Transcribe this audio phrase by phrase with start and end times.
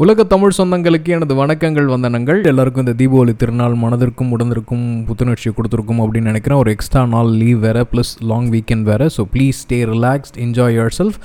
[0.00, 2.38] உலக தமிழ் சொந்தங்களுக்கு எனது வணக்கங்கள் வந்தனங்கள்.
[2.50, 6.60] எல்லாருக்கும் இந்த தீபாவளி திருநாள் மனதிற்கும் உடனிருக்கும் புத்துணர்ச்சி கொடுத்துருக்கும் அப்படின்னு நினைக்கிறேன்.
[6.62, 9.06] ஒரு எக்ஸ்ட்ரா நாள் லீவ் வேறு ப்ளஸ் லாங் வீக்கெண்ட் வேறு.
[9.16, 11.18] So please stay relaxed enjoy yourself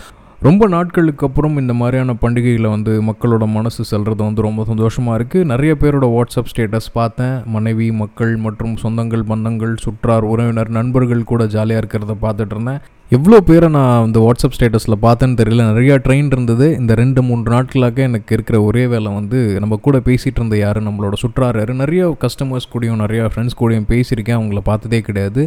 [0.48, 5.74] ரொம்ப நாட்களுக்கு அப்புறம் இந்த மாதிரியான பண்டிகைகளை வந்து மக்களோட மனசு செல்கிறது வந்து ரொம்ப சந்தோஷமாக இருக்குது நிறைய
[5.84, 7.36] பேரோட வாட்ஸ்அப் ஸ்டேட்டஸ் பார்த்தேன்.
[7.56, 12.82] மனைவி மக்கள் மற்றும் சொந்தங்கள் பந்தங்கள் சுற்றார் உறவினர் நண்பர்கள் கூட ஜாலியாக இருக்கிறத பார்த்துட்டு இருந்தேன்.
[13.16, 15.66] எவ்வளோ பேரை நான் இந்த வாட்ஸ்அப் ஸ்டேட்டஸில் பார்த்தேன்னு தெரியல.
[15.68, 16.66] நிறையா ட்ரெயின் இருந்தது.
[16.80, 20.80] இந்த ரெண்டு மூன்று நாட்களாக எனக்கு இருக்கிற ஒரே வேலை வந்து நம்ம கூட பேசிகிட்டு இருந்த யார்?
[20.88, 24.38] நம்மளோட சுற்றார் யார் நிறைய கஸ்டமர்ஸ் கூடயும் நிறையா ஃப்ரெண்ட்ஸ் கூடயும் பேசியிருக்கேன்.
[24.40, 25.44] அவங்கள பார்த்ததே கிடையாது.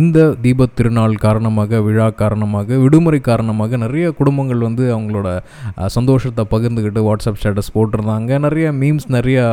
[0.00, 5.28] இந்த தீபத் திருநாள் காரணமாக விழா காரணமாக விடுமுறை காரணமாக நிறைய குடும்பங்கள் வந்து அவங்களோட
[5.98, 8.40] சந்தோஷத்தை பகிர்ந்துக்கிட்டு வாட்ஸ்அப் ஸ்டேட்டஸ் போட்டிருந்தாங்க.
[8.46, 9.46] நிறைய மீம்ஸ் நிறையா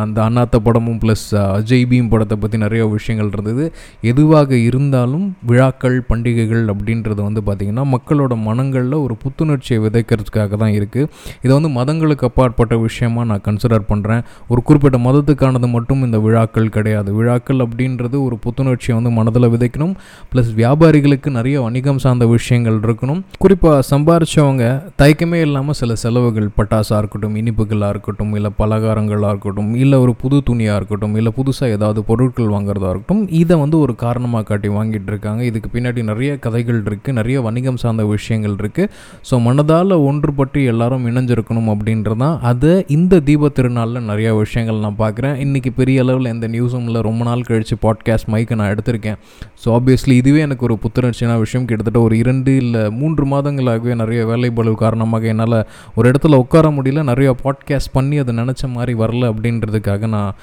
[0.00, 1.26] அந்த அண்ணாத்த படமும் ப்ளஸ்
[1.58, 3.66] அஜய் பீம் படத்தை பற்றி நிறைய விஷயங்கள் இருந்தது.
[4.00, 11.08] எதுவாக இருந்தாலும் விழாக்கள் பண்டிகைகள் அப்படின்றது வந்து பார்த்திங்கன்னா மக்களோட மனங்களில் ஒரு புத்துணர்ச்சியை விதைக்கிறதுக்காக தான் இருக்குது
[11.44, 17.10] இதை வந்து மதங்களுக்கு அப்பாற்பட்ட விஷயமாக நான் கன்சிடர் பண்ணுறேன் ஒரு குறிப்பிட்ட மதத்துக்கானது மட்டும் இந்த விழாக்கள் கிடையாது.
[17.18, 19.94] விழாக்கள் அப்படின்றது ஒரு புத்துணர்ச்சியை வந்து மனதில் விதைக்கணும்.
[20.32, 23.20] ப்ளஸ் வியாபாரிகளுக்கு நிறைய வணிகம் சார்ந்த விஷயங்கள் இருக்கணும்.
[23.44, 24.64] குறிப்பாக சம்பாரித்தவங்க
[25.02, 30.78] தயக்கமே இல்லாமல் சில செலவுகள் பட்டாசாக இருக்கட்டும் இனிப்புகளாக இருக்கட்டும் இல்லை பலகாரங்களாக இருக்கட்டும் இல்லை ஒரு புது துணியாக
[30.80, 35.42] இருக்கட்டும் இல்லை புதுசாக ஏதாவது பொருட்கள் வாங்குறதா இருக்கட்டும் இதை வந்து ஒரு காரணமாக காட்டி வாங்கிட்டு இருக்காங்க.
[35.50, 38.90] இதுக்கு பின்னாடி நிறைய கதைகள் இருக்குது நிறைய வணிகம் சார்ந்த விஷயங்கள் இருக்குது
[39.30, 45.36] ஸோ மனதால் ஒன்றுபட்டு எல்லாரும் இணைஞ்சிருக்கணும் அப்படின்றதான் அதை இந்த தீப திருநாளில் நிறைய விஷயங்கள் நான் பார்க்குறேன்.
[45.44, 47.00] இன்றைக்கி பெரிய அளவில் எந்த நியூஸும் இல்லை.
[47.08, 49.18] ரொம்ப நாள் கழித்து பாட்காஸ்ட் மைக்கை நான் எடுத்திருக்கேன்.
[49.62, 51.66] ஸோ ஆப்வியஸ்லி இதுவே எனக்கு ஒரு புத்துணர்ச்சியான விஷயம்.
[51.68, 54.50] கிட்டத்தட்ட ஒரு இரண்டு இல்லை மூன்று மாதங்களாகவே நிறைய வேலை
[54.84, 55.58] காரணமாக என்னால்
[55.96, 57.02] ஒரு இடத்துல உட்கார முடியல.
[57.10, 60.34] நிறைய பாட்காஸ்ட் பண்ணி அதை நினச்ச மாதிரி வரல அப்படின்றதுக்காக நான்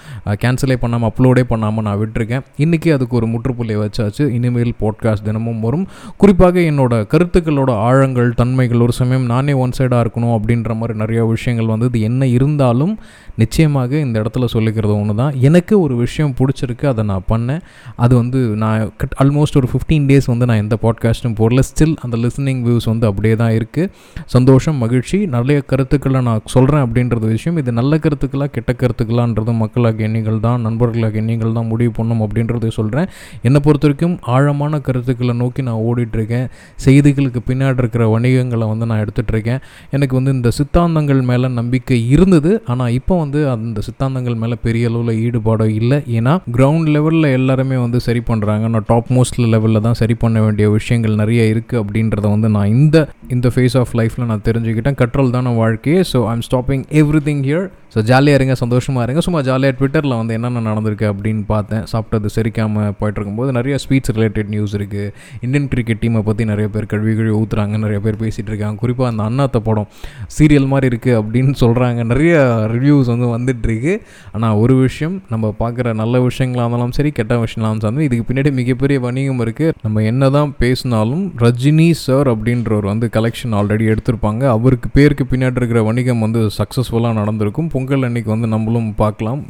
[0.44, 2.44] கேன்சலே பண்ணாமல் அப்லோடே பண்ணாமல் நான் விட்டுருக்கேன்.
[2.64, 4.23] இன்றைக்கி அதுக்கு ஒரு முற்றுப்புள்ளியை வச்சாச்சு.
[4.38, 5.86] இனிமேல் பாட்காஸ்ட் தினமும் வரும்.
[6.32, 11.72] குறிப்பாக என்னோட கருத்துக்களோட ஆழங்கள் தன்மைகள் ஒரு சமயம் நானே ஒன் சைடாக இருக்கணும் அப்படின்ற மாதிரி நிறைய விஷயங்கள்
[11.72, 12.94] வந்து இது என்ன இருந்தாலும்
[13.36, 17.59] நிச்சயமாக இந்த இடத்துல சொல்லிக்கிறது ஒன்று தான் எனக்கு ஒரு விஷயம் பிடிச்சிருக்கு அதை நான் பண்ணேன்.
[17.96, 21.64] அது வந்து நான் கட் ஆல்மோஸ்ட் ஒரு ஃபிஃப்டீன் டேஸ் வந்து நான் எந்த பாட்காஸ்ட்டும் போடல.
[21.70, 23.90] ஸ்டில் அந்த லிசனிங் வியூஸ் வந்து அப்படியே தான் இருக்குது
[24.36, 27.59] சந்தோஷம் மகிழ்ச்சி நிறைய கருத்துக்களை நான் சொல்கிறேன் அப்படின்றது விஷயம்.
[27.64, 33.09] இது நல்ல கருத்துக்களாக கெட்ட கருத்துக்களான்றது மக்களாக எண்ணிகள் தான் நண்பர்களாக எண்ணிகள் தான் முடிவு பண்ணும் அப்படின்றத சொல்கிறேன்
[33.41, 35.84] என்னை பொறுத்த வரைக்கும் ஆழமான கருத்துக்களை நோக்கி நான்
[36.22, 36.48] இருக்கேன்
[36.86, 39.62] செய்திகளுக்கு பின்னாடி இருக்கிற வணிகங்களை வந்து நான் எடுத்துட்ருக்கேன்
[39.98, 42.52] எனக்கு வந்து இந்த சித்தாந்தங்கள் மேலே நம்பிக்கை இருந்தது.
[42.72, 46.00] ஆனால் இப்போ வந்து அந்த சித்தாந்தங்கள் மேலே பெரிய அளவில் ஈடுபாடோ இல்லை.
[46.18, 50.66] ஏன்னா கிரவுண்ட் லெவலில் எல்லாருமே வந்து சரி பண்ணுறாங்க நான் டாப் மோஸ்ட் லெவலில் தான் சரி பண்ண வேண்டிய
[50.78, 52.98] விஷயங்கள் நிறைய இருக்குது அப்படின்றத வந்து நான் இந்த
[53.36, 55.00] இந்த ஃபேஸ் ஆஃப் லைஃப்பில் நான் தெரிஞ்சுக்கிட்டேன்.
[55.02, 56.02] கற்றல் தானே வாழ்க்கையே.
[56.14, 56.86] So I'm stopping
[57.30, 59.22] everything here so ஜாலியாக இருங்க சந்தோஷமாக இருங்க.
[59.26, 61.84] சும்மா ஜாலியாக ட்விட்டரில் வந்து என்னென்ன நடந்திருக்கு அப்படின்னு பார்த்தேன்.
[61.92, 65.08] சாப்பிட்டது செரிக்காமல் போயிட்டு இருக்கும்போது நிறைய ஸ்வீட்ஸ் ரிலேட்டட் நியூஸ் இருக்குது
[65.46, 68.77] இந்தியன் கிரிக்கெட் டீம் பற்றி நிறைய பேர் கழுவி கழுவி ஊற்றுறாங்க நிறைய பேர் பேசிகிட்டு இருக்காங்க.
[68.81, 69.88] குறிப்பாக அந்த அண்ணாத்த படம்
[70.35, 72.33] சீரியல் மாதிரி இருக்குது அப்படின்னு சொல்கிறாங்க நிறைய
[72.73, 73.94] ரிவ்யூஸ் வந்து வந்துட்டுருக்கு
[74.35, 78.99] ஆனால் ஒரு விஷயம் நம்ம பார்க்குற நல்ல விஷயங்களாக இருந்தாலும் சரி கெட்ட விஷயங்களாக இருந்தாலும் இதுக்கு பின்னாடி மிகப்பெரிய
[79.07, 84.43] வணிகம் இருக்குது நம்ம என்ன தான் பேசினாலும் ரஜினி சார் அப்படின்றவர் வந்து கலெக்ஷன் ஆல்ரெடி எடுத்திருப்பாங்க.
[84.55, 87.69] அவருக்கு பேருக்கு பின்னாடி இருக்கிற வணிகம் வந்து சக்ஸஸ்ஃபுல்லாக நடந்திருக்கும்.
[87.75, 89.41] பொங்கல் அன்னைக்கு வந்து நம்மளும் பார்க்கலாம்.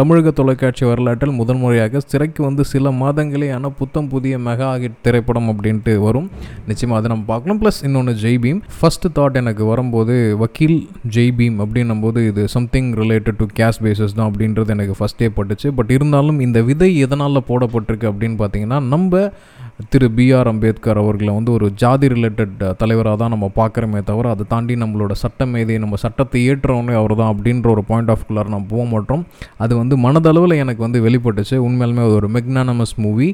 [0.00, 4.70] தமிழக தொலைக்காட்சி வரலாற்றில் முதன்முறையாக சிறைக்கு வந்து சில மாதங்களே ஆனால் புத்தம் புதிய மெகா
[5.06, 5.50] திரைப்படம் திரைப்படம்
[5.86, 6.28] அப்படின்ட்டு வரும்.
[6.70, 7.58] நிச்சயமாக அதை நம்ம பார்க்கலாம்.
[7.62, 10.78] ப்ளஸ் இன்னொன்று ஜெய் பீம் ஃபஸ்ட்டு தாட் எனக்கு வரும்போது வக்கீல்
[11.16, 15.70] ஜெய் பீம் அப்படின்னும் போது இது something related to case basis தான் அப்படின்றது எனக்கு ஃபஸ்ட்டே பட்டுச்சு.
[15.78, 19.22] பட் இருந்தாலும் இந்த விதை எதனால் போடப்பட்டிருக்கு அப்படின்னு பார்த்தீங்கன்னா நம்ம
[19.92, 24.74] திரு பிஆர் அம்பேத்கர் அவர்களை வந்து ஒரு ஜாதி ரிலேட்டட் தலைவராக தான் நம்ம பார்க்குறோமே தவிர அதை தாண்டி
[24.82, 29.22] நம்மளோட சட்டமேதை நம்ம சட்டத்தை ஏற்றவனே அவர் தான் அப்படின்ற ஒரு பாயிண்ட் ஆஃப் குள்ளார் நம்ம போக மாட்டோம்.
[29.64, 31.58] அது வந்து மனதளவில் எனக்கு வந்து வெளிப்பட்டுச்சு.
[31.66, 33.28] உண்மையாலுமே அது ஒரு மெக்னானமஸ் மூவி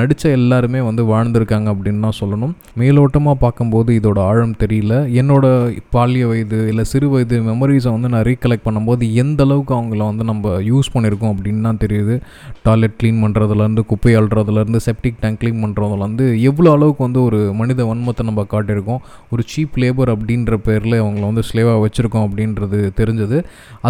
[0.00, 2.52] நடித்த எல்லாருமே வந்து வாழ்ந்திருக்காங்க அப்படின்னு தான் சொல்லணும்.
[2.80, 4.94] மேலோட்டமாக பார்க்கும்போது இதோட ஆழம் தெரியல.
[5.20, 5.46] என்னோட
[5.94, 10.54] பாலிய வயது இல்லை சிறு வயது மெமரிஸை வந்து நான் ரீகலெக்ட் பண்ணும்போது எந்த அளவுக்கு அவங்கள வந்து நம்ம
[10.70, 12.16] யூஸ் பண்ணியிருக்கோம் அப்படின்னு தான் தெரியுது.
[12.68, 18.22] டாய்லெட் க்ளீன் பண்ணுறதுலேருந்து குப்பை அழுறதுலேருந்து செப்டிக் டேங்க் க்ளீன் வந்து எவ்வளோ அளவுக்கு வந்து ஒரு மனித வன்மத்தை
[18.22, 19.02] நம்ம காட்டியிருக்கோம்?
[19.30, 23.38] ஒரு சீப் லேபர் அப்படின்ற பேரில் அவங்கள வந்து ஸ்லேவாக வச்சுருக்கோம் அப்படின்றது தெரிஞ்சது.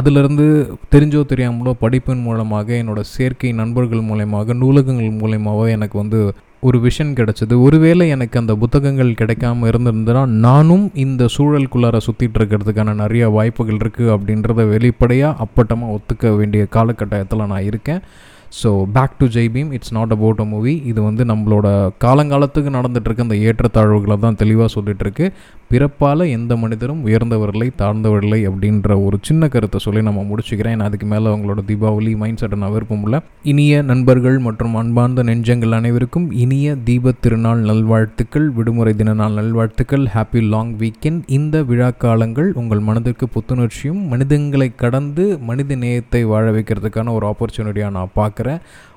[0.01, 0.47] அதுலேருந்து
[0.95, 6.21] தெரிஞ்சோ தெரியாமலோ படிப்பின் மூலமாக என்னோட செயற்கை நண்பர்கள் மூலயமாக நூலகங்கள் மூலயமாவோ எனக்கு வந்து
[6.61, 7.55] ஒரு விஷன் கிடச்சிது.
[7.65, 14.67] ஒருவேளை எனக்கு அந்த புத்தகங்கள் கிடைக்காம இருந்திருந்தனா நானும் இந்த சூழலுக்குள்ளார சுற்றிட்டு இருக்கிறதுக்கான நிறைய வாய்ப்புகள் இருக்குது அப்படின்றத
[14.73, 18.03] வெளிப்படையாக அப்பட்டமாக ஒத்துக்க வேண்டிய காலகட்டாயத்தில் நான் இருக்கேன்.
[18.51, 21.67] So back to Jai Bhim it's not about a movie இது வந்து நம்மளோட
[22.05, 25.27] காலங்காலத்துக்கு நடந்துகிட்ருக்க இருக்க அந்த ஏற்றத்தாழ்வுகளை தான் தெளிவாக சொல்லிகிட்ருக்கு
[25.73, 30.75] பிறப்பால் எந்த மனிதரும் உயர்ந்தவர்களை தாழ்ந்தவர்களை அப்படின்ற ஒரு சின்ன கருத்தை சொல்லி நம்ம முடிச்சுக்கிறேன்.
[30.77, 33.19] ஏன்னா அதுக்கு மேலே அவங்களோட தீபாவளி மைண்ட் செட்டை நான் விருப்பம் இல்லை.
[33.53, 40.07] இனிய நண்பர்கள் மற்றும் அன்பார்ந்த நெஞ்சங்கள் அனைவருக்கும் இனிய தீபத் திருநாள் நல்வாழ்த்துக்கள் விடுமுறை தின நாள் நல்வாழ்த்துக்கள்.
[40.15, 47.15] ஹாப்பி லாங் வீக்கெண்ட் இந்த விழா காலங்கள் உங்கள் மனதிற்கு புத்துணர்ச்சியும் மனிதங்களை கடந்து மனித நேயத்தை வாழ வைக்கிறதுக்கான
[47.19, 48.37] ஒரு ஆப்பர்ச்சுனிட்டியாக நான் பார்க்குறேன்.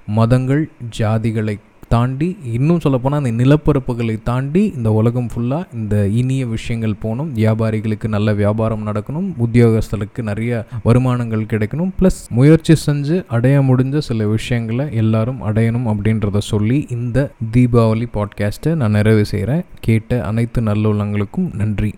[0.06, 7.36] மதங்கள் ஜாதிகளை தாண்டி இன்னும் சொல்லப்போனால் அந்த நிலப்பரப்புகளை தாண்டி இந்த உலகம் ஃபுல்லாக இந்த இனிய விஷயங்கள் போகணும்.
[7.36, 9.34] வியாபாரிகளுக்கு நல்ல வியாபாரம் நடக்கணும்.
[9.38, 11.92] உத்தியோகஸ்தலுக்கு நிறைய வருமானங்கள் கிடைக்கணும்.
[12.00, 18.92] ப்ளஸ் முயற்சி செஞ்சு அடைய முடிஞ்ச சில விஷயங்களை எல்லாரும் அடையணும் அப்படின்றத சொல்லி இந்த தீபாவளி பாட்காஸ்ட்டை நான்
[18.92, 21.90] நிறைவு செய்கிறேன் கேட்ட அனைத்து நல்லுள்ளங்களுக்கும் நன்றி.